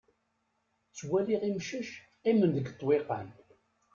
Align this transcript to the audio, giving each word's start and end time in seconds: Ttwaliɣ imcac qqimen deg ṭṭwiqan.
Ttwaliɣ 0.89 1.41
imcac 1.49 1.89
qqimen 2.15 2.49
deg 2.55 2.69
ṭṭwiqan. 2.73 3.27